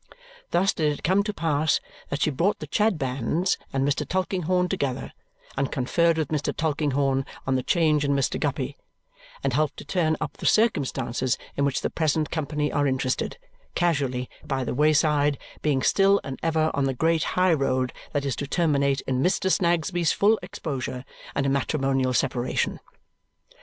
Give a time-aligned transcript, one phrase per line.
[0.49, 4.03] Thus did it come to pass that she brought the Chadbands and Mr.
[4.03, 5.13] Tulkinghorn together,
[5.55, 6.57] and conferred with Mr.
[6.57, 8.39] Tulkinghorn on the change in Mr.
[8.39, 8.77] Guppy,
[9.43, 13.37] and helped to turn up the circumstances in which the present company are interested,
[13.75, 18.35] casually, by the wayside, being still and ever on the great high road that is
[18.37, 19.51] to terminate in Mr.
[19.51, 21.05] Snagsby's full exposure
[21.35, 22.79] and a matrimonial separation.